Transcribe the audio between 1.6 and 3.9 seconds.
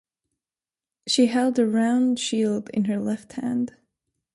round shield in her left hand.